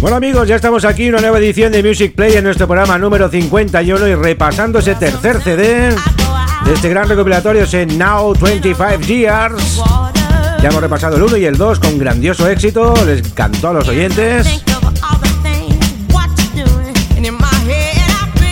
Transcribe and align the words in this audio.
Bueno 0.00 0.16
amigos, 0.18 0.46
ya 0.46 0.56
estamos 0.56 0.84
aquí, 0.84 1.08
una 1.08 1.20
nueva 1.20 1.38
edición 1.38 1.72
de 1.72 1.82
Music 1.82 2.14
Play 2.14 2.34
en 2.34 2.44
nuestro 2.44 2.66
programa 2.66 2.98
número 2.98 3.30
51 3.30 4.06
y 4.06 4.14
repasando 4.14 4.78
ese 4.78 4.94
tercer 4.94 5.40
CD 5.40 5.94
de 6.64 6.72
este 6.74 6.90
gran 6.90 7.08
recopilatorio, 7.08 7.62
ese 7.62 7.86
Now 7.86 8.34
25 8.34 9.00
Years. 9.06 9.82
Ya 10.62 10.68
hemos 10.68 10.82
repasado 10.82 11.16
el 11.16 11.22
1 11.22 11.36
y 11.38 11.44
el 11.46 11.56
2 11.56 11.80
con 11.80 11.98
grandioso 11.98 12.48
éxito, 12.48 12.94
les 13.06 13.20
encantó 13.20 13.70
a 13.70 13.72
los 13.72 13.88
oyentes. 13.88 14.62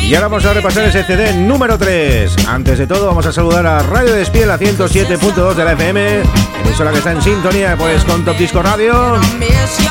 Y 0.06 0.14
ahora 0.14 0.28
vamos 0.28 0.44
a 0.44 0.52
repasar 0.52 0.84
ese 0.84 1.02
CD 1.02 1.32
número 1.32 1.78
3. 1.78 2.46
Antes 2.46 2.78
de 2.78 2.86
todo, 2.86 3.06
vamos 3.06 3.24
a 3.24 3.32
saludar 3.32 3.66
a 3.66 3.78
Radio 3.78 4.12
Despiel 4.12 4.50
a 4.50 4.58
107.2 4.58 5.54
de 5.54 5.64
la 5.64 5.72
FM, 5.72 6.22
emisora 6.62 6.92
que 6.92 6.98
está 6.98 7.12
en 7.12 7.22
sintonía 7.22 7.74
pues 7.76 8.04
con 8.04 8.22
Top 8.22 8.36
Disco 8.36 8.62
Radio. 8.62 9.18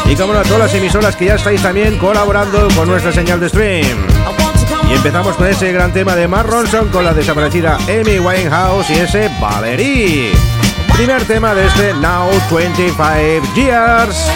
Y 0.06 0.16
como 0.16 0.34
a 0.34 0.44
todas 0.44 0.60
las 0.60 0.74
emisoras 0.76 1.16
que 1.16 1.26
ya 1.26 1.36
estáis 1.36 1.64
también 1.64 1.98
colaborando 1.98 2.68
con 2.76 2.88
nuestra 2.88 3.12
señal 3.12 3.40
de 3.40 3.50
stream. 3.50 3.98
Y 4.90 4.94
empezamos 4.94 5.36
con 5.36 5.48
ese 5.48 5.72
gran 5.72 5.92
tema 5.92 6.16
de 6.16 6.28
Mark 6.28 6.48
Ronson 6.48 6.90
con 6.90 7.04
la 7.04 7.14
desaparecida 7.14 7.78
Amy 7.88 8.20
Winehouse 8.20 8.92
y 8.92 8.94
ese 8.94 9.32
Valerie. 9.42 10.32
Primer 10.96 11.26
tema 11.26 11.56
de 11.56 11.66
este 11.66 11.94
Now 11.96 12.30
25 12.52 13.56
Years. 13.56 14.30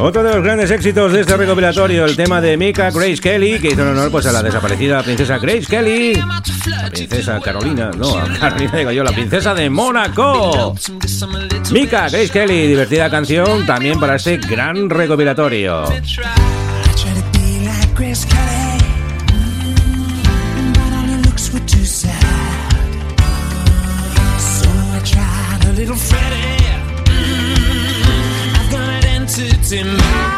Otro 0.00 0.22
de 0.24 0.34
los 0.34 0.42
grandes 0.42 0.70
éxitos 0.72 1.12
de 1.12 1.20
este 1.20 1.36
recopilatorio, 1.36 2.04
el 2.04 2.16
tema 2.16 2.40
de 2.40 2.56
Mika 2.56 2.90
Grace 2.90 3.18
Kelly, 3.18 3.60
que 3.60 3.68
hizo 3.68 3.82
en 3.82 3.88
honor 3.88 4.10
pues, 4.10 4.26
a 4.26 4.32
la 4.32 4.42
desaparecida 4.42 5.04
princesa 5.04 5.38
Grace 5.38 5.66
Kelly, 5.66 6.14
la 6.14 6.90
princesa 6.90 7.40
Carolina, 7.40 7.92
no, 7.96 8.18
a 8.18 8.24
Carolina 8.40 8.76
digo 8.76 8.90
yo, 8.90 9.04
la 9.04 9.12
princesa 9.12 9.54
de 9.54 9.70
Mónaco. 9.70 10.74
Mika 11.70 12.08
Grace 12.08 12.30
Kelly, 12.30 12.66
divertida 12.66 13.08
canción 13.08 13.64
también 13.64 14.00
para 14.00 14.16
este 14.16 14.38
gran 14.38 14.90
recopilatorio. 14.90 15.84
in 29.72 29.96
my 29.96 30.35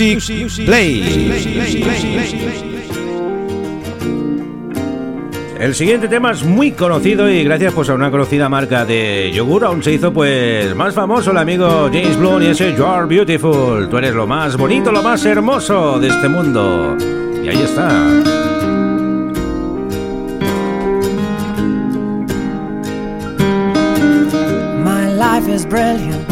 Music 0.00 0.64
Play. 0.64 1.30
El 5.60 5.74
siguiente 5.74 6.08
tema 6.08 6.32
es 6.32 6.42
muy 6.44 6.72
conocido 6.72 7.28
y 7.28 7.44
gracias 7.44 7.74
pues 7.74 7.90
a 7.90 7.94
una 7.94 8.10
conocida 8.10 8.48
marca 8.48 8.86
de 8.86 9.30
yogur 9.34 9.64
aún 9.64 9.82
se 9.82 9.92
hizo 9.92 10.10
pues 10.10 10.74
más 10.74 10.94
famoso 10.94 11.30
el 11.32 11.36
amigo 11.36 11.90
James 11.92 12.16
Blunt 12.16 12.42
y 12.42 12.46
ese 12.46 12.74
You 12.74 12.86
Are 12.86 13.04
Beautiful. 13.06 13.86
Tú 13.90 13.98
eres 13.98 14.14
lo 14.14 14.26
más 14.26 14.56
bonito, 14.56 14.90
lo 14.90 15.02
más 15.02 15.26
hermoso 15.26 16.00
de 16.00 16.08
este 16.08 16.26
mundo. 16.26 16.96
Y 17.44 17.48
ahí 17.48 17.60
está. 17.62 17.88
My 24.82 25.12
life 25.12 26.31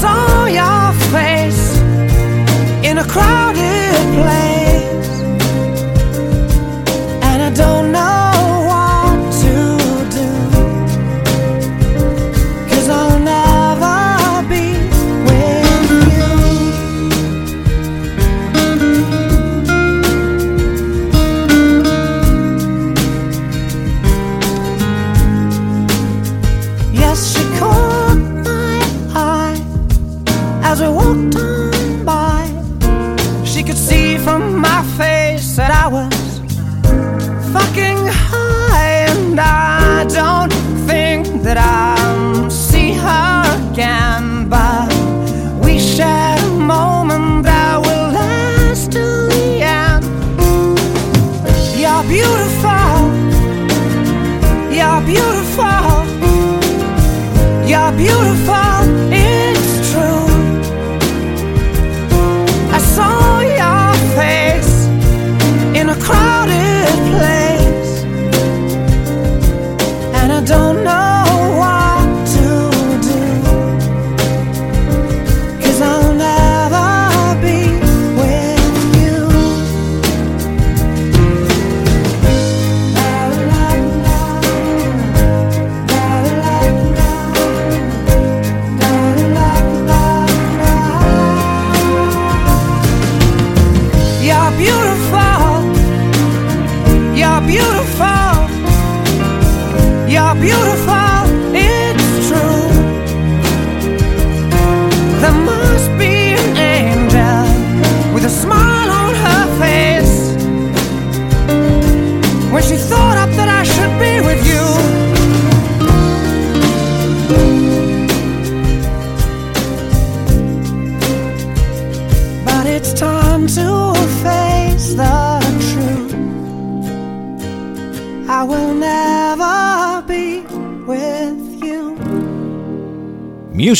saw 0.00 0.46
your 0.46 0.92
face 1.10 1.76
in 2.88 2.98
a 2.98 3.04
crowded 3.04 3.94
place, 4.14 4.57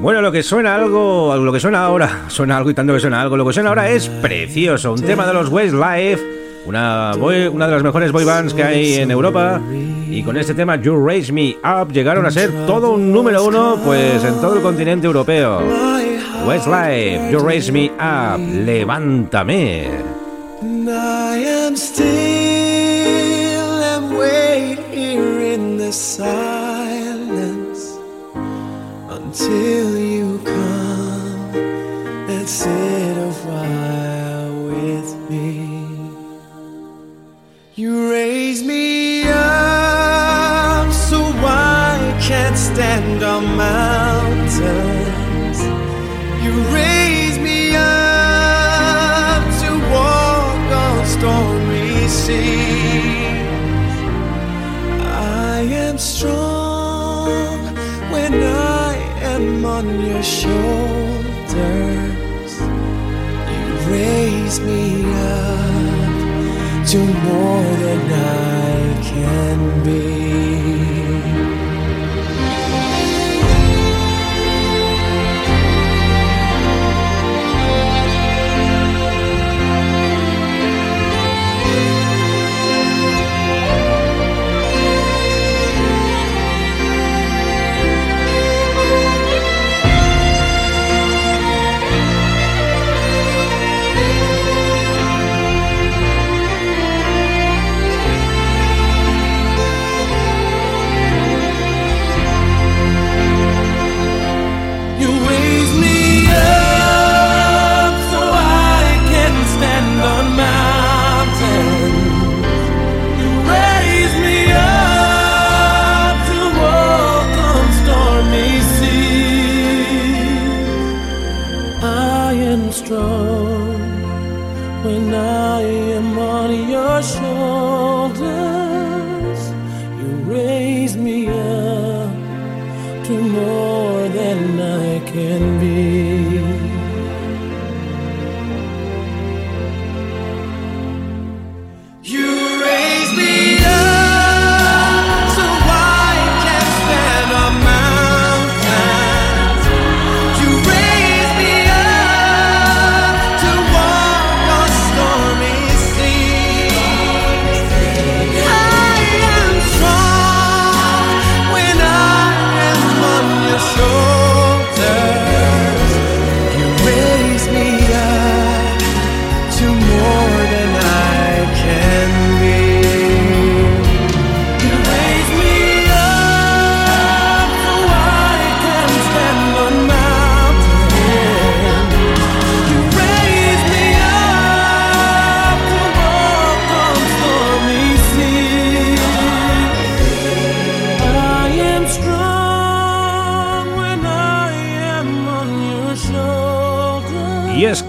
Bueno, 0.00 0.22
lo 0.22 0.32
que 0.32 0.42
suena 0.42 0.74
algo, 0.74 1.36
lo 1.36 1.52
que 1.52 1.60
suena 1.60 1.84
ahora, 1.84 2.24
suena 2.28 2.56
algo 2.56 2.70
y 2.70 2.74
tanto 2.74 2.94
que 2.94 3.00
suena 3.00 3.20
algo, 3.20 3.36
lo 3.36 3.46
que 3.46 3.52
suena 3.52 3.68
ahora 3.68 3.90
es 3.90 4.08
precioso, 4.08 4.92
un 4.92 5.02
tema 5.02 5.26
de 5.26 5.34
los 5.34 5.48
Westlife, 5.48 6.20
una, 6.66 7.12
una 7.14 7.66
de 7.66 7.72
las 7.72 7.82
mejores 7.82 8.10
boy 8.10 8.24
bands 8.24 8.54
que 8.54 8.64
hay 8.64 8.94
en 8.94 9.10
Europa, 9.10 9.60
y 10.10 10.22
con 10.22 10.36
este 10.36 10.54
tema 10.54 10.76
You 10.76 11.06
Raise 11.06 11.32
Me 11.32 11.56
Up 11.62 11.92
llegaron 11.92 12.26
a 12.26 12.30
ser 12.30 12.50
todo 12.66 12.92
un 12.92 13.12
número 13.12 13.44
uno, 13.44 13.78
pues 13.84 14.24
en 14.24 14.40
todo 14.40 14.56
el 14.56 14.62
continente 14.62 15.06
europeo. 15.06 15.62
Westlife, 16.46 17.30
You 17.30 17.38
Raise 17.38 17.70
Me 17.70 17.92
Up, 17.92 18.40
levántame. 18.40 19.88
Till 29.34 29.98
you 29.98 30.38
come 30.44 31.54
and 32.28 32.48
sit 32.48 33.16
a 33.16 33.32
while 33.46 34.66
with 34.68 35.30
me. 35.30 35.68
You 37.74 38.10
raise 38.10 38.62
me 38.62 39.24
up 39.28 40.92
so 40.92 41.18
I 41.18 42.18
can't 42.20 42.58
stand 42.58 43.22
on 43.22 43.56
mountains. 43.56 44.52
You 46.44 46.52
raise 46.74 46.91
on 59.84 60.00
your 60.06 60.22
shoulders. 60.22 61.52
You 63.52 63.64
raise 63.90 64.60
me 64.60 65.04
up 65.04 66.86
to 66.90 66.98
more 66.98 67.76
than 67.84 68.12
I 68.12 69.00
can 69.02 69.84
be. 69.84 70.01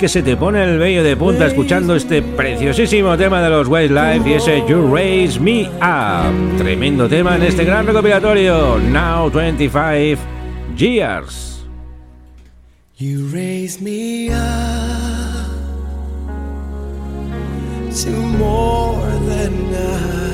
Que 0.04 0.10
se 0.10 0.22
te 0.22 0.36
pone 0.36 0.62
el 0.62 0.80
vello 0.80 1.02
de 1.02 1.16
punta 1.16 1.46
escuchando 1.46 1.96
este 1.96 2.22
preciosísimo 2.22 3.16
tema 3.16 3.42
de 3.42 3.50
los 3.50 3.70
Westlife 3.70 4.30
y 4.30 4.34
ese 4.34 4.62
You 4.68 4.94
Raise 4.94 5.40
Me 5.40 5.70
Up. 5.80 6.58
Tremendo 6.58 7.08
tema 7.08 7.38
en 7.38 7.44
este 7.44 7.64
gran 7.64 7.88
recopilatorio, 7.88 8.80
Now 8.80 9.32
25 9.32 10.22
Years. 10.76 11.66
You 12.98 13.30
raise 13.32 13.82
me 13.82 14.28
up 14.28 15.48
to 18.04 18.12
more 18.12 19.08
than 19.26 19.74
I 19.74 20.33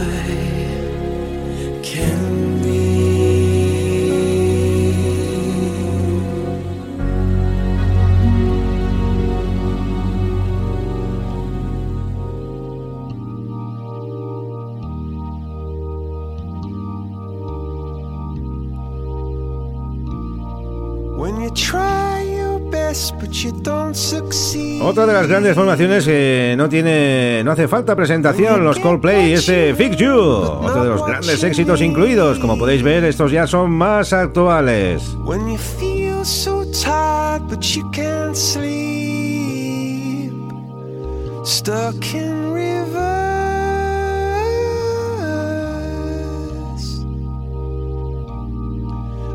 Otra 24.81 25.05
de 25.05 25.13
las 25.13 25.27
grandes 25.27 25.55
formaciones 25.55 26.05
que 26.05 26.55
no 26.57 26.67
tiene, 26.67 27.43
no 27.43 27.51
hace 27.51 27.67
falta 27.67 27.95
presentación, 27.95 28.63
los 28.63 28.79
Coldplay, 28.79 29.33
este 29.33 29.75
Fix 29.75 29.97
You, 29.97 30.13
otro 30.13 30.83
de 30.83 30.89
los 30.89 31.05
grandes 31.05 31.43
éxitos 31.43 31.81
incluidos. 31.81 32.39
Como 32.39 32.57
podéis 32.57 32.81
ver, 32.83 33.03
estos 33.03 33.31
ya 33.31 33.45
son 33.47 33.71
más 33.71 34.13
actuales. 34.13 35.03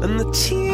and 0.05 0.21
the 0.21 0.31
tears 0.33 0.74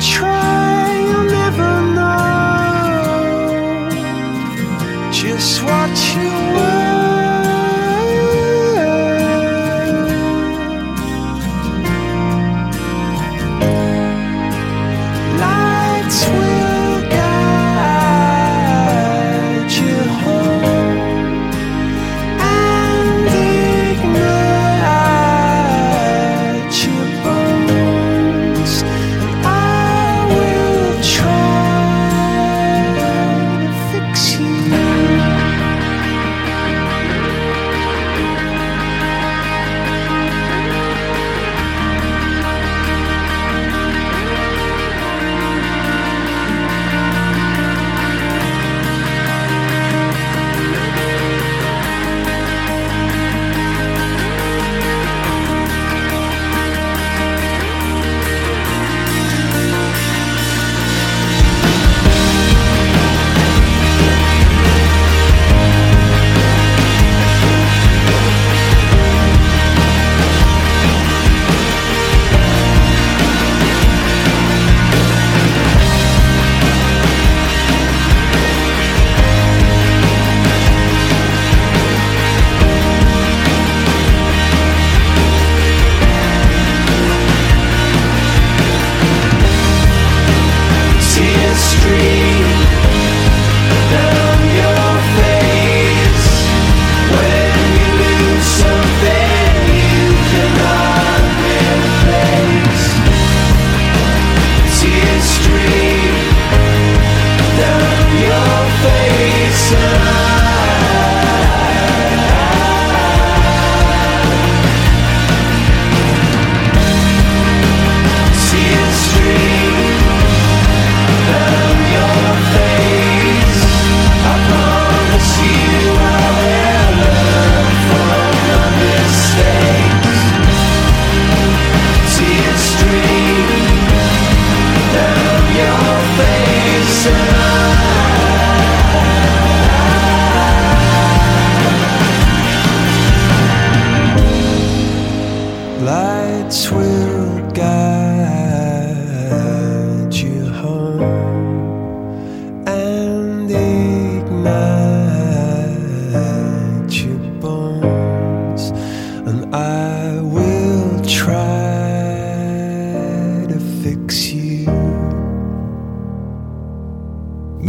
try. 0.00 0.53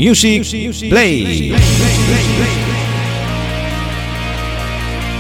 Music 0.06 0.44
Play. 0.88 1.52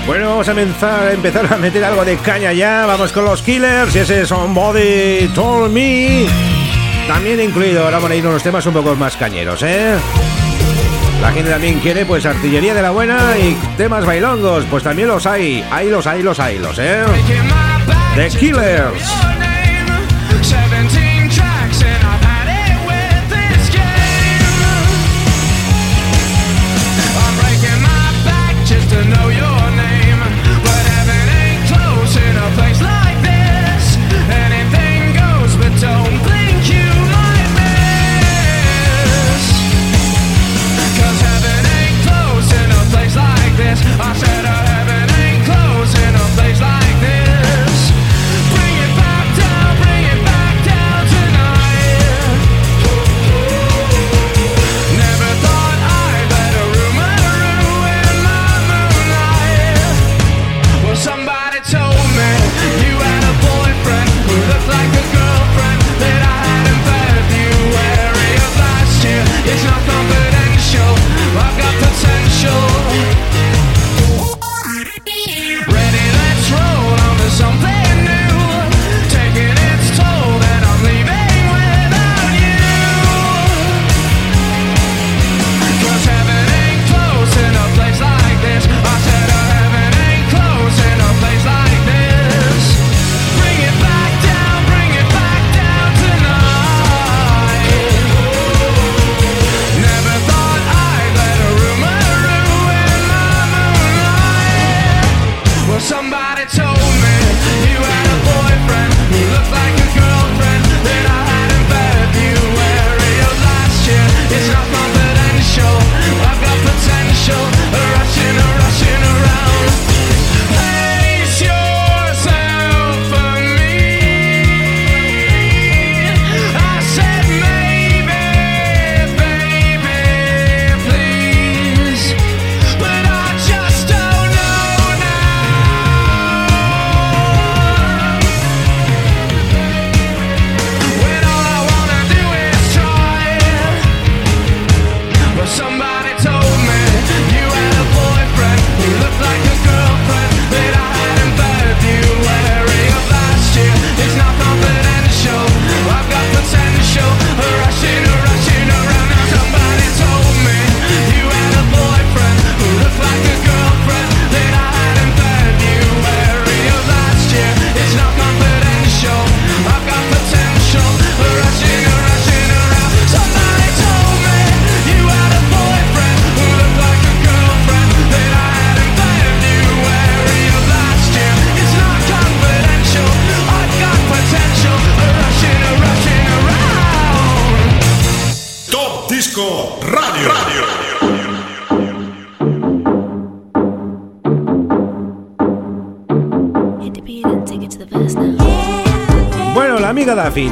Bueno, 0.05 0.29
vamos 0.29 0.47
a 0.47 0.51
empezar, 0.51 1.47
a 1.51 1.55
a 1.55 1.57
meter 1.57 1.83
algo 1.83 2.05
de 2.05 2.17
caña 2.17 2.53
ya. 2.53 2.85
Vamos 2.85 3.11
con 3.11 3.25
los 3.25 3.41
Killers 3.41 3.95
y 3.95 3.99
ese 3.99 4.27
Somebody 4.27 5.27
Told 5.33 5.71
Me. 5.71 6.27
También 7.07 7.41
incluido, 7.41 7.83
ahora 7.83 7.97
por 7.99 8.11
ahí 8.11 8.19
unos 8.19 8.43
temas 8.43 8.63
un 8.67 8.73
poco 8.73 8.95
más 8.95 9.17
cañeros, 9.17 9.63
¿eh? 9.63 9.95
La 11.19 11.31
gente 11.31 11.49
también 11.49 11.79
quiere 11.79 12.05
pues 12.05 12.23
artillería 12.27 12.75
de 12.75 12.83
la 12.83 12.91
buena 12.91 13.35
y 13.39 13.57
temas 13.77 14.05
bailongos, 14.05 14.65
pues 14.69 14.83
también 14.83 15.07
los 15.07 15.25
hay, 15.25 15.65
hay 15.71 15.89
los 15.89 16.05
hay, 16.05 16.21
los 16.21 16.39
hay, 16.39 16.59
los, 16.59 16.77
¿eh? 16.77 17.03
The 18.15 18.29
Killers. 18.37 19.34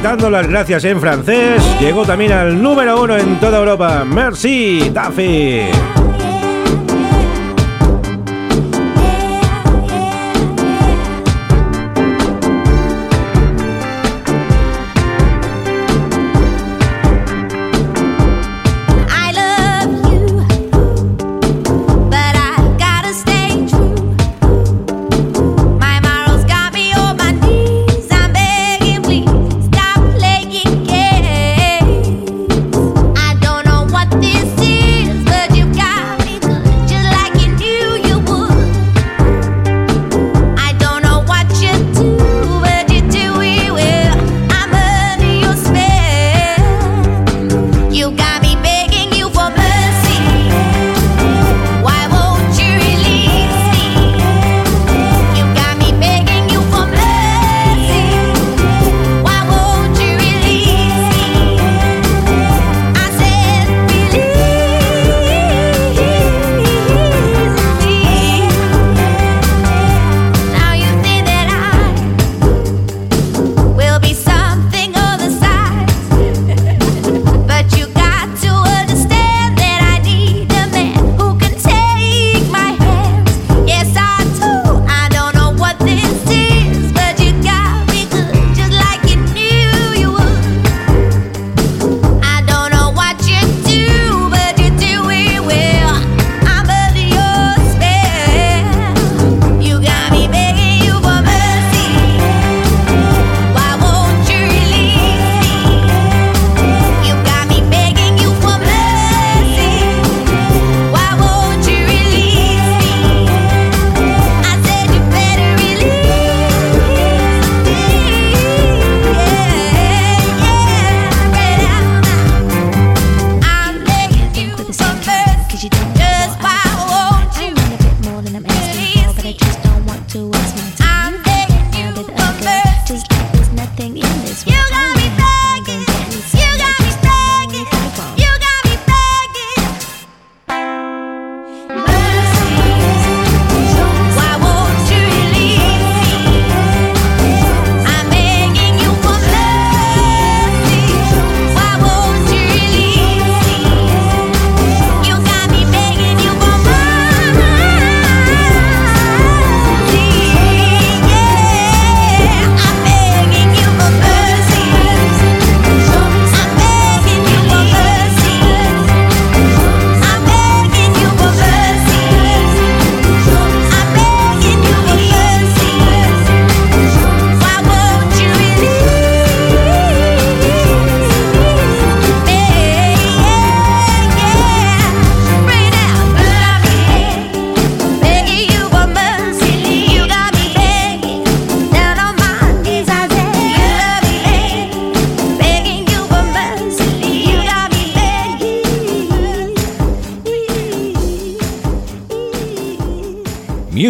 Dando 0.04 0.28
las 0.28 0.46
gracias 0.46 0.84
en 0.84 1.00
francés, 1.00 1.62
llegó 1.80 2.04
también 2.04 2.30
al 2.30 2.62
número 2.62 3.02
uno 3.02 3.16
en 3.16 3.40
toda 3.40 3.58
Europa. 3.58 4.04
Merci, 4.04 4.90
Daffy. 4.92 6.03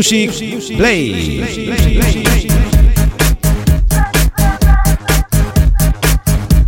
Music 0.05 0.77
Play. 0.77 1.43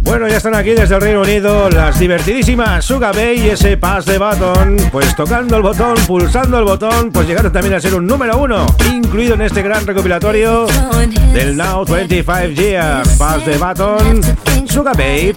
Bueno, 0.01 0.27
ya 0.27 0.39
están 0.39 0.55
aquí 0.55 0.71
desde 0.71 0.95
el 0.95 1.01
Reino 1.03 1.21
Unido 1.21 1.69
las 1.69 1.99
divertidísimas 1.99 2.83
Suga 2.83 3.13
Bay 3.13 3.39
y 3.39 3.51
ese 3.51 3.77
pass 3.77 4.07
de 4.07 4.17
button. 4.17 4.77
Pues 4.91 5.15
tocando 5.15 5.57
el 5.57 5.63
botón, 5.63 5.97
pulsando 6.07 6.59
el 6.59 6.65
botón, 6.65 7.13
pues 7.13 7.29
llegaron 7.29 7.53
también 7.53 7.75
a 7.75 7.81
ser 7.81 7.95
un 7.95 8.07
número 8.07 8.39
uno, 8.39 8.65
incluido 8.91 9.35
en 9.35 9.43
este 9.43 9.61
gran 9.61 9.87
recopilatorio 9.87 10.67
del 11.35 11.59
Now 11.59 11.85
25 11.85 12.59
Years. 12.59 13.09
Pass 13.19 13.45
de 13.45 13.59
button, 13.59 14.21
Suga 14.67 14.93
Babes. 14.93 15.37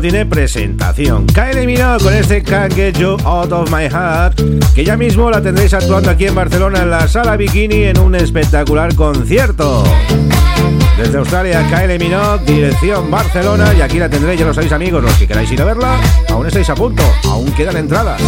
Tiene 0.00 0.24
presentación. 0.24 1.26
Kylie 1.26 1.66
Minogue 1.66 2.02
con 2.02 2.14
este 2.14 2.42
Can't 2.42 2.74
Get 2.74 2.96
You 2.96 3.16
Out 3.24 3.52
of 3.52 3.70
My 3.70 3.88
Heart, 3.88 4.40
que 4.74 4.84
ya 4.84 4.96
mismo 4.96 5.30
la 5.30 5.42
tendréis 5.42 5.74
actuando 5.74 6.10
aquí 6.10 6.26
en 6.26 6.34
Barcelona 6.34 6.82
en 6.82 6.90
la 6.90 7.06
Sala 7.06 7.36
Bikini 7.36 7.84
en 7.84 7.98
un 7.98 8.14
espectacular 8.14 8.94
concierto. 8.94 9.84
Desde 10.96 11.18
Australia, 11.18 11.66
Kylie 11.70 11.98
Minogue, 11.98 12.44
dirección 12.46 13.10
Barcelona, 13.10 13.72
y 13.76 13.80
aquí 13.80 13.98
la 13.98 14.08
tendréis, 14.08 14.40
ya 14.40 14.46
lo 14.46 14.54
sabéis 14.54 14.72
amigos, 14.72 15.02
los 15.02 15.14
que 15.14 15.26
queráis 15.26 15.50
ir 15.50 15.60
a 15.60 15.64
verla, 15.64 16.00
aún 16.28 16.46
estáis 16.46 16.68
a 16.70 16.74
punto, 16.74 17.02
aún 17.24 17.50
quedan 17.52 17.76
entradas. 17.76 18.20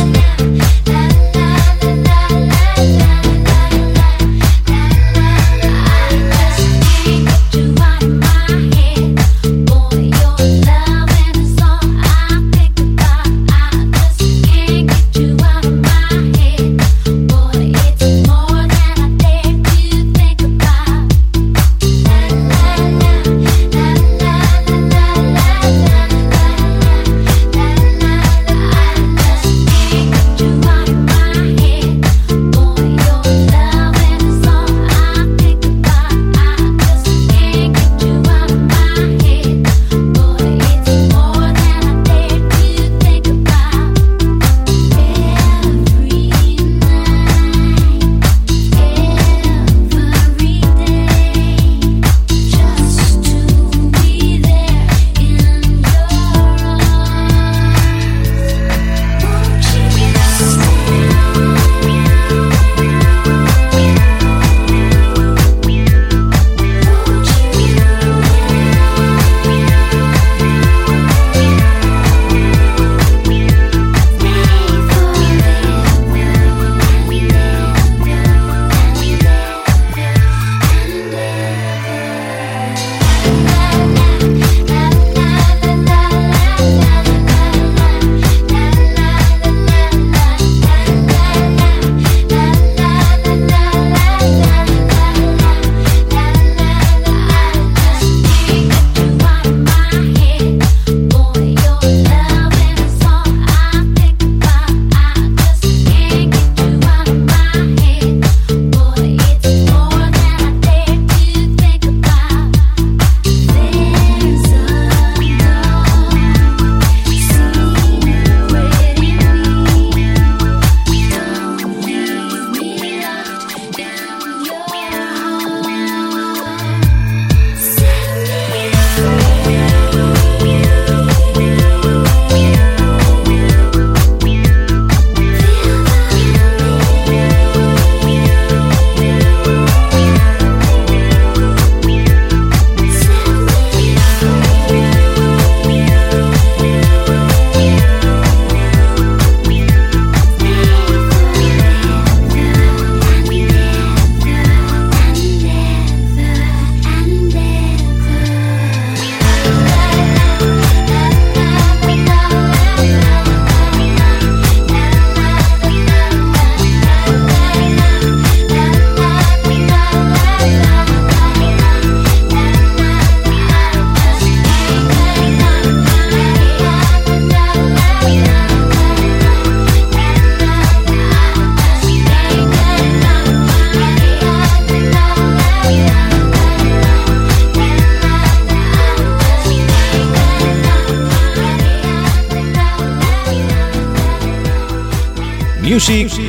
Music 195.92 196.21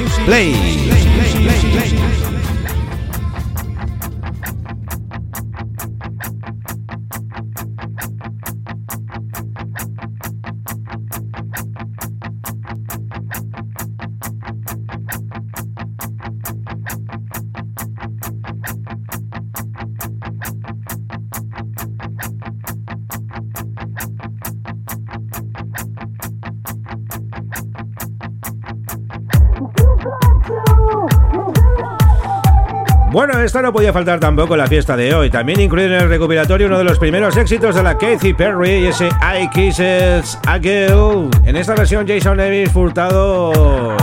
no 33.61 33.71
podía 33.71 33.93
faltar 33.93 34.19
tampoco 34.19 34.57
la 34.57 34.67
fiesta 34.67 34.95
de 34.97 35.13
hoy. 35.13 35.29
También 35.29 35.59
incluye 35.59 35.85
en 35.85 35.93
el 35.93 36.09
recopilatorio 36.09 36.67
uno 36.67 36.77
de 36.77 36.83
los 36.83 36.97
primeros 36.97 37.37
éxitos 37.37 37.75
de 37.75 37.83
la 37.83 37.97
Katy 37.97 38.33
Perry 38.33 38.71
y 38.71 38.85
ese 38.87 39.07
I 39.07 39.47
Kisses 39.49 40.39
a 40.47 40.57
Girl. 40.57 41.29
En 41.45 41.55
esta 41.55 41.75
versión, 41.75 42.07
Jason 42.07 42.37
Davis 42.37 42.71
furtado. 42.71 43.95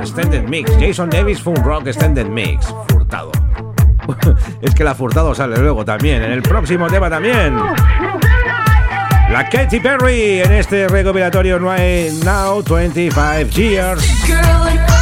Extended 0.00 0.44
Mix. 0.44 0.70
Jason 0.80 1.10
Davis 1.10 1.42
Fun 1.42 1.56
Rock 1.56 1.88
Extended 1.88 2.26
Mix. 2.26 2.72
Furtado. 2.88 3.30
es 4.62 4.74
que 4.74 4.84
la 4.84 4.94
furtado 4.94 5.34
sale 5.34 5.58
luego 5.58 5.84
también. 5.84 6.22
En 6.22 6.32
el 6.32 6.42
próximo 6.42 6.86
tema 6.86 7.10
también. 7.10 7.56
La 9.30 9.48
Katy 9.50 9.80
Perry 9.80 10.40
en 10.40 10.52
este 10.52 10.88
recopilatorio 10.88 11.58
No 11.58 11.70
hay 11.70 12.18
Now 12.24 12.62
25 12.62 13.50
Years. 13.50 14.97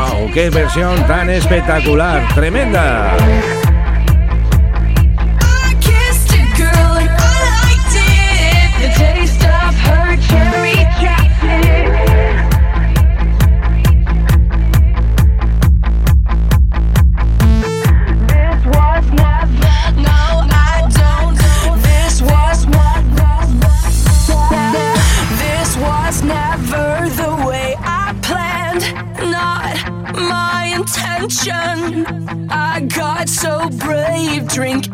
¡Wow! 0.00 0.30
¡Qué 0.32 0.48
versión 0.48 0.96
tan 1.06 1.28
espectacular! 1.28 2.26
¡Tremenda! 2.34 3.69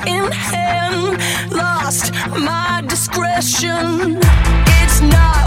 In 0.05 0.31
hand, 0.33 1.19
lost 1.53 2.13
my 2.31 2.83
discretion. 2.87 4.19
It's 4.83 5.01
not 5.01 5.46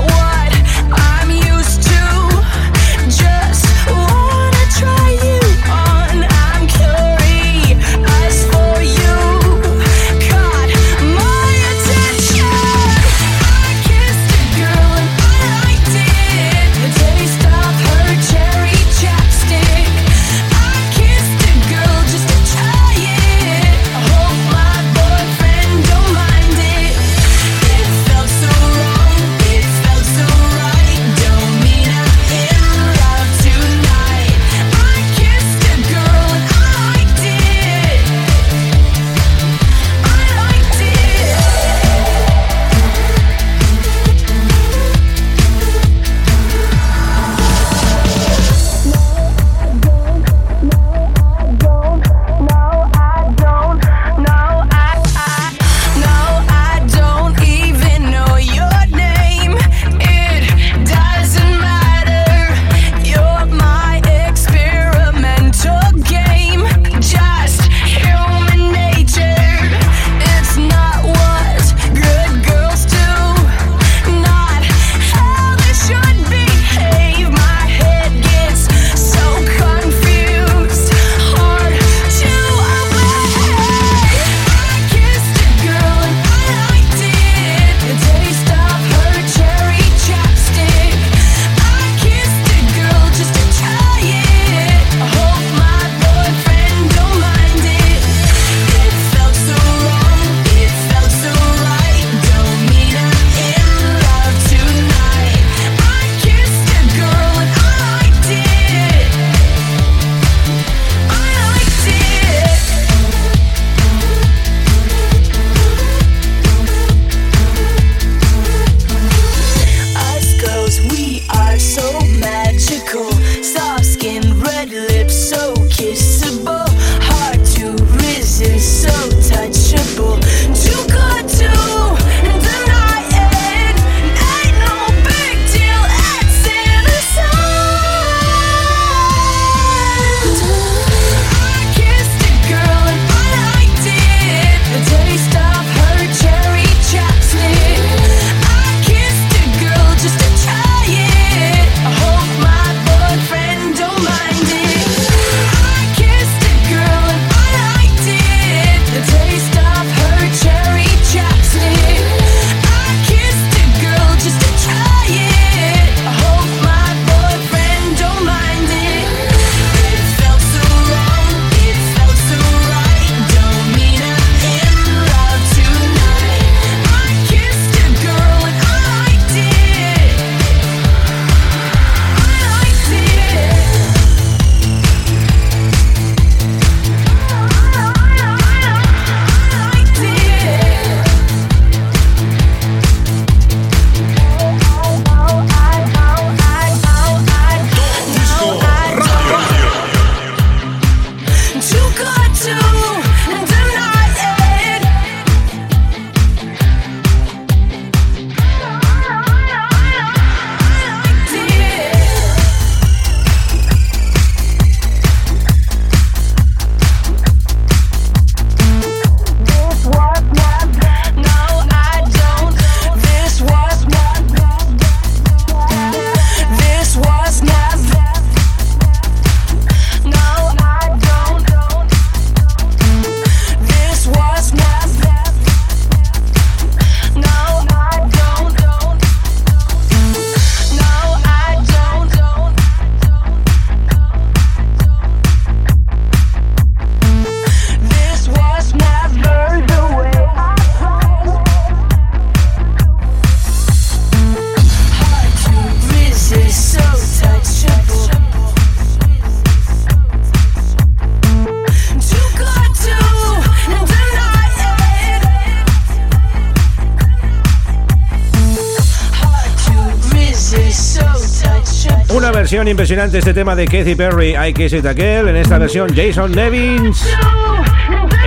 versión 272.49 272.67
impresionante 272.67 273.19
este 273.19 273.31
tema 273.31 273.55
de 273.55 273.65
Katy 273.65 273.93
Perry, 273.93 274.35
I 274.35 274.51
Kiss 274.55 274.73
It 274.73 274.83
Again. 274.83 275.27
En 275.27 275.35
esta 275.35 275.59
versión, 275.59 275.87
Jason 275.95 276.31
Nevins, 276.31 277.05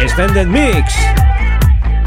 Extended 0.00 0.46
Mix. 0.46 0.94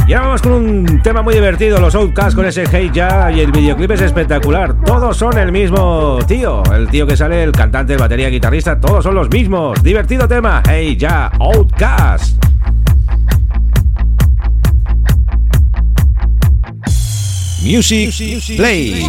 Y 0.07 0.13
ahora 0.13 0.27
vamos 0.27 0.41
con 0.41 0.53
un 0.53 1.01
tema 1.01 1.21
muy 1.21 1.33
divertido, 1.33 1.77
los 1.77 1.93
Outcasts 1.93 2.33
con 2.33 2.45
ese 2.45 2.61
hate 2.61 2.93
ya 2.93 3.29
y 3.33 3.41
el 3.41 3.51
videoclip 3.51 3.91
es 3.91 3.99
espectacular. 3.99 4.81
Todos 4.85 5.17
son 5.17 5.37
el 5.37 5.51
mismo 5.51 6.19
tío, 6.25 6.63
el 6.73 6.87
tío 6.87 7.05
que 7.05 7.17
sale, 7.17 7.43
el 7.43 7.51
cantante, 7.51 7.91
el 7.91 7.99
batería, 7.99 8.29
guitarrista, 8.29 8.79
todos 8.79 9.03
son 9.03 9.13
los 9.13 9.29
mismos. 9.29 9.83
Divertido 9.83 10.25
tema, 10.25 10.63
hey 10.65 10.95
ya, 10.95 11.29
Outcast. 11.37 12.41
Music, 17.61 18.55
play. 18.55 19.05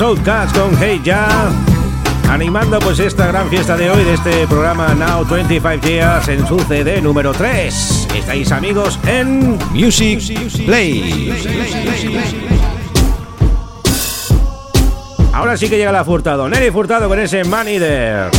Outcast 0.00 0.56
con 0.56 0.76
Hey 0.78 1.00
Ya. 1.02 1.50
Animando 2.30 2.78
pues 2.78 3.00
esta 3.00 3.26
gran 3.26 3.48
fiesta 3.48 3.76
de 3.76 3.90
hoy 3.90 4.04
de 4.04 4.14
este 4.14 4.46
programa 4.46 4.94
Now 4.94 5.24
25 5.24 5.86
Years 5.86 6.28
en 6.28 6.46
su 6.46 6.58
CD 6.60 7.00
número 7.00 7.32
3. 7.32 8.08
Estáis 8.14 8.52
amigos 8.52 8.98
en 9.06 9.58
Music 9.72 10.20
Play. 10.66 11.32
Ahora 15.32 15.56
sí 15.56 15.68
que 15.68 15.78
llega 15.78 15.90
la 15.90 16.04
Furtado. 16.04 16.48
Nelly 16.48 16.70
Furtado 16.70 17.08
con 17.08 17.18
ese 17.18 17.44
Man 17.44 17.66
Eater. 17.66 18.30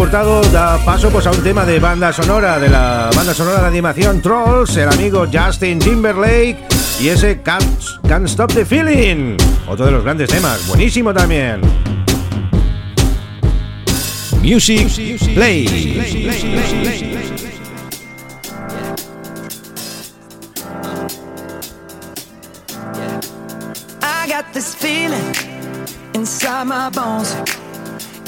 Da 0.00 0.78
paso 0.82 1.10
pues, 1.10 1.26
a 1.26 1.30
un 1.30 1.42
tema 1.42 1.66
de 1.66 1.78
banda 1.78 2.10
sonora, 2.10 2.58
de 2.58 2.70
la 2.70 3.10
banda 3.14 3.34
sonora 3.34 3.60
de 3.60 3.68
animación 3.68 4.22
Trolls, 4.22 4.74
el 4.78 4.88
amigo 4.88 5.26
Justin 5.30 5.78
Timberlake 5.78 6.56
y 6.98 7.08
ese 7.08 7.42
Can't, 7.42 7.82
Can't 8.08 8.26
Stop 8.26 8.50
the 8.54 8.64
Feeling, 8.64 9.36
otro 9.68 9.84
de 9.84 9.92
los 9.92 10.02
grandes 10.02 10.30
temas, 10.30 10.66
buenísimo 10.66 11.12
también. 11.12 11.60
Music 14.42 14.88
Play. 15.34 15.66
I 24.02 24.26
got 24.26 24.50
this 24.54 24.74
feeling 24.74 25.34
inside 26.14 26.64
my. 26.64 26.90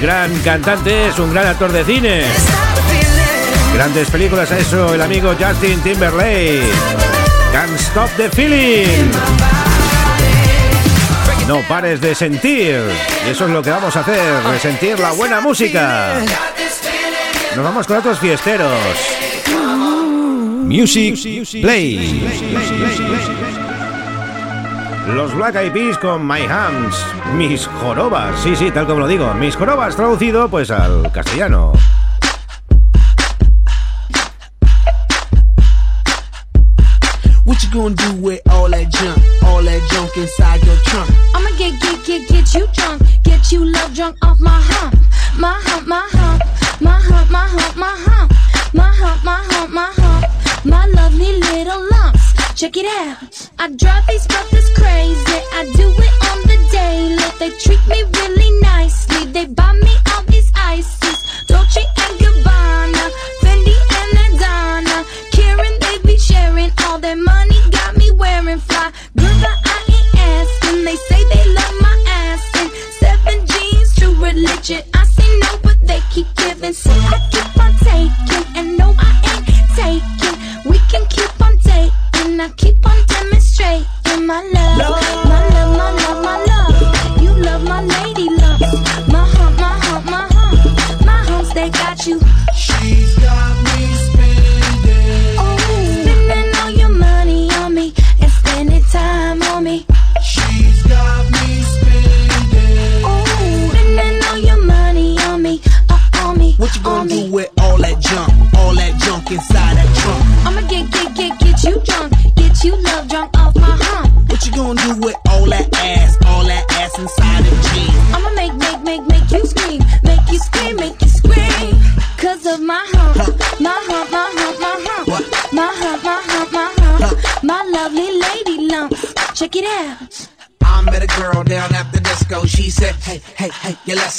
gran 0.00 0.32
cantante, 0.42 1.08
es 1.08 1.18
un 1.18 1.32
gran 1.32 1.48
actor 1.48 1.72
de 1.72 1.84
cine. 1.84 2.22
Grandes 3.74 4.08
películas 4.08 4.48
eso, 4.52 4.94
el 4.94 5.02
amigo 5.02 5.34
Justin 5.38 5.80
Timberlake. 5.80 6.62
Can't 7.52 7.80
Stop 7.80 8.08
the 8.16 8.30
Feeling. 8.30 9.10
No 11.48 11.62
pares 11.62 12.00
de 12.00 12.14
sentir. 12.14 12.76
Eso 13.28 13.46
es 13.46 13.50
lo 13.50 13.60
que 13.60 13.70
vamos 13.70 13.96
a 13.96 14.00
hacer, 14.00 14.20
resentir 14.44 15.00
la 15.00 15.10
buena 15.10 15.40
música. 15.40 16.20
Nos 17.56 17.64
vamos 17.64 17.88
con 17.88 17.96
otros 17.96 18.20
fiesteros. 18.20 18.78
Music 20.64 21.18
Play. 21.60 22.22
Los 25.08 25.34
Black 25.34 25.56
Eyed 25.56 25.72
Peas 25.72 25.98
con 25.98 26.26
My 26.26 26.42
Hands, 26.42 26.94
Mis 27.36 27.66
Jorobas, 27.66 28.38
sí, 28.40 28.54
sí, 28.54 28.70
tal 28.70 28.86
como 28.86 29.00
lo 29.00 29.06
digo, 29.06 29.32
Mis 29.34 29.56
Jorobas 29.56 29.96
traducido 29.96 30.48
pues 30.48 30.70
al 30.70 31.10
castellano. 31.12 31.72
What 37.44 37.62
you 37.64 37.70
gonna 37.72 37.94
do 37.96 38.14
with 38.20 38.40
all 38.48 38.70
that 38.70 38.88
junk? 38.90 39.18
All 39.42 39.62
that 39.64 39.82
junk 39.90 40.16
inside 40.16 40.64
your 40.64 40.76
trunk? 40.84 41.10
I'ma 41.34 41.50
get, 41.58 41.80
get, 41.80 42.04
get, 42.06 42.28
get 42.28 42.54
you 42.54 42.68
drunk. 42.72 43.02
Get 43.24 43.50
you 43.50 43.64
love 43.64 43.92
drunk 43.92 44.16
off 44.22 44.38
my 44.38 44.60
hump. 44.62 44.94
My 45.36 45.60
hump, 45.64 45.88
my 45.88 46.06
hump. 46.12 46.42
My 46.80 47.00
hump, 47.00 47.30
my 47.30 47.48
hump, 47.48 47.76
my 47.76 47.96
hump. 48.06 48.32
My 48.72 48.94
hump, 48.94 49.24
my 49.24 49.42
hump, 49.50 49.70
my 49.72 49.92
hump. 49.96 50.64
My 50.64 50.86
lovely 50.86 51.40
little 51.40 51.88
lumps. 51.90 52.39
Check 52.60 52.76
it 52.76 52.84
out. 52.84 53.48
I 53.58 53.68
drive 53.74 54.06
these 54.06 54.26
brothers 54.26 54.68
crazy. 54.76 55.40
I 55.56 55.64
do 55.80 55.88
it 55.96 56.14
on 56.28 56.42
the 56.44 56.58
daily. 56.70 57.16
They 57.38 57.56
treat 57.56 57.80
me 57.88 58.02
really 58.20 58.60
nicely. 58.60 59.32
They 59.32 59.46
buy 59.46 59.72
me 59.72 59.94
all 60.12 60.22
these 60.24 60.52
ices. 60.54 61.16
Dolce 61.46 61.80
and 61.80 62.20
Gabbana, 62.20 63.04
Fendi 63.40 63.72
and 64.00 64.36
Adana. 64.36 65.06
Karen, 65.32 65.72
they 65.80 65.98
be 66.04 66.18
sharing 66.18 66.70
all 66.84 66.98
their 66.98 67.16
money. 67.16 67.56
Got 67.70 67.96
me 67.96 68.10
wearing 68.10 68.60
fly. 68.60 68.92
Girl, 69.16 69.56
I 69.64 69.78
ain't 69.88 70.14
asking. 70.20 70.84
They 70.84 70.96
say 70.96 71.24
they 71.32 71.54
love 71.54 71.76
my 71.80 72.04
ass. 72.08 72.44
And 72.56 72.70
seven 73.00 73.46
jeans, 73.46 73.94
true 73.96 74.14
religion. 74.22 74.82
I 74.92 75.04
say 75.06 75.38
no, 75.44 75.58
but 75.62 75.78
they 75.80 76.00
keep 76.12 76.26
giving. 76.36 76.74
See, 76.74 76.90
I 76.90 77.39
my 84.30 84.42
love. 84.42 84.69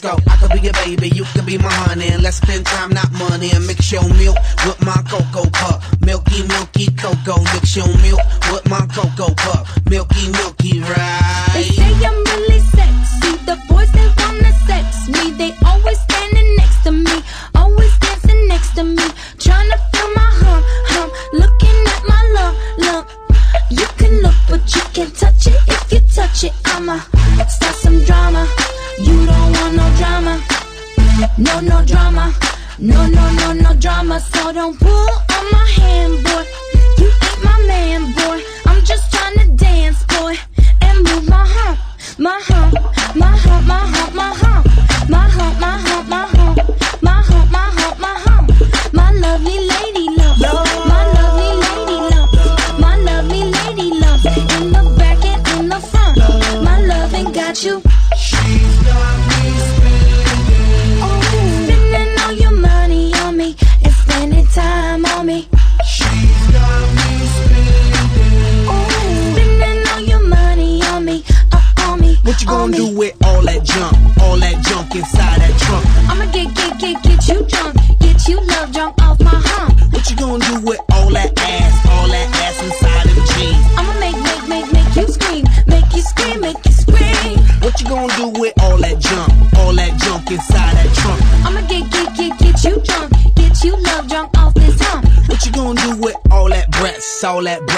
go. 0.02 0.18
I 0.28 0.36
could 0.38 0.52
be 0.52 0.60
your 0.60 0.74
baby, 0.74 1.10
you 1.10 1.24
could 1.24 1.46
be 1.46 1.58
my 1.58 1.81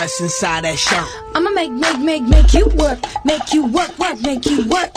what's. 0.04 0.94
I'ma 1.36 1.50
make, 1.52 1.72
make, 1.72 2.00
make, 2.00 2.24
make 2.24 2.54
you 2.54 2.68
work, 2.76 3.00
make 3.24 3.54
you 3.54 3.66
work, 3.66 3.98
work, 3.98 4.20
make 4.22 4.46
you 4.50 4.64
work. 4.68 4.92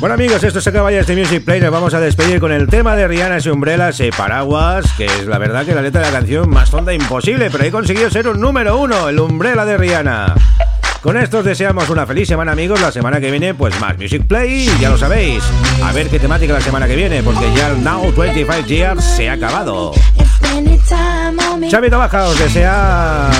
Bueno 0.00 0.14
amigos, 0.14 0.42
esto 0.42 0.60
se 0.60 0.70
acaba 0.70 0.90
ya 0.90 1.04
Music 1.14 1.44
Play. 1.44 1.60
Nos 1.60 1.70
vamos 1.70 1.94
a 1.94 2.00
despedir 2.00 2.40
con 2.40 2.50
el 2.50 2.66
tema 2.68 2.96
de 2.96 3.06
Rihanna 3.06 3.38
y 3.44 3.48
Umbrellas 3.48 4.00
y 4.00 4.10
Paraguas, 4.10 4.86
que 4.96 5.04
es 5.04 5.26
la 5.26 5.38
verdad 5.38 5.64
que 5.64 5.74
la 5.74 5.82
letra 5.82 6.00
de 6.00 6.10
la 6.10 6.18
canción 6.18 6.50
más 6.50 6.70
tonta 6.70 6.92
imposible, 6.92 7.50
pero 7.50 7.64
he 7.64 7.70
conseguido 7.70 8.10
ser 8.10 8.26
un 8.26 8.40
número 8.40 8.78
uno, 8.78 9.08
el 9.08 9.20
Umbrella 9.20 9.64
de 9.64 9.76
Rihanna. 9.76 10.34
Con 11.02 11.16
esto 11.16 11.40
os 11.40 11.44
deseamos 11.44 11.90
una 11.90 12.06
feliz 12.06 12.28
semana 12.28 12.52
amigos, 12.52 12.80
la 12.80 12.90
semana 12.90 13.20
que 13.20 13.30
viene 13.30 13.54
pues 13.54 13.78
más 13.80 13.98
Music 13.98 14.26
Play, 14.26 14.68
ya 14.80 14.90
lo 14.90 14.98
sabéis. 14.98 15.44
A 15.84 15.92
ver 15.92 16.08
qué 16.08 16.18
temática 16.18 16.52
la 16.52 16.60
semana 16.60 16.86
que 16.86 16.96
viene, 16.96 17.22
porque 17.22 17.52
ya 17.54 17.68
el 17.68 17.84
Now 17.84 18.12
25 18.12 18.66
Years 18.66 19.04
se 19.04 19.28
ha 19.28 19.34
acabado. 19.34 19.92
Xavi 21.70 21.88
Tabaja 21.88 22.24
os 22.28 22.38
desea 22.38 23.30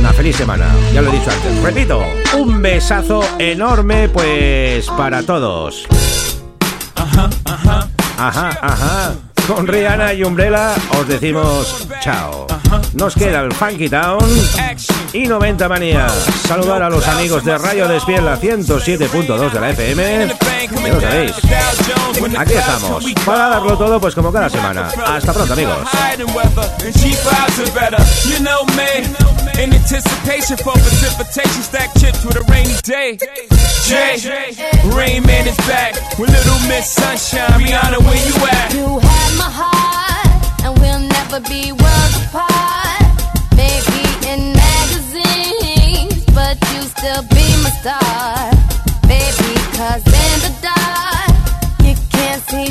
una 0.00 0.12
feliz 0.12 0.36
semana, 0.36 0.66
ya 0.92 1.02
lo 1.02 1.10
he 1.10 1.12
dicho 1.12 1.30
antes. 1.30 1.62
Repito, 1.62 2.02
un 2.36 2.60
besazo 2.60 3.22
enorme 3.38 4.08
pues 4.08 4.86
para 4.96 5.22
todos. 5.22 5.86
Ajá, 6.96 7.30
ajá. 7.44 7.88
Ajá, 8.18 8.58
ajá 8.60 9.27
con 9.48 9.66
Rihanna 9.66 10.12
y 10.12 10.22
Umbrella 10.22 10.74
os 10.98 11.08
decimos 11.08 11.88
chao. 12.00 12.46
Nos 12.92 13.14
queda 13.14 13.40
el 13.40 13.52
Funky 13.52 13.88
Town 13.88 14.18
y 15.14 15.26
90 15.26 15.68
Manía. 15.68 16.06
Saludar 16.46 16.82
a 16.82 16.90
los 16.90 17.08
amigos 17.08 17.42
de 17.44 17.56
Rayo 17.56 17.88
Despiel, 17.88 18.24
107.2 18.24 19.50
de 19.50 19.60
la 19.60 19.70
FM. 19.70 20.36
Ya 20.70 20.88
lo 20.92 21.00
sabéis. 21.00 21.32
Aquí 22.38 22.52
estamos, 22.52 23.04
para 23.24 23.48
darlo 23.48 23.78
todo, 23.78 23.98
pues 23.98 24.14
como 24.14 24.30
cada 24.30 24.50
semana. 24.50 24.90
Hasta 25.06 25.32
pronto, 25.32 25.54
amigos. 25.54 25.78
my 39.38 39.50
heart, 39.60 40.64
and 40.64 40.78
we'll 40.80 41.04
never 41.16 41.40
be 41.40 41.72
worlds 41.72 42.16
apart. 42.26 43.06
Maybe 43.56 44.00
in 44.30 44.52
magazines, 44.66 46.24
but 46.34 46.56
you 46.72 46.82
still 46.82 47.22
be 47.30 47.46
my 47.64 47.70
star. 47.80 48.50
Baby, 49.06 49.52
cause 49.78 50.04
in 50.06 50.36
the 50.46 50.52
dark, 50.68 51.32
you 51.86 51.94
can't 52.10 52.42
see 52.50 52.70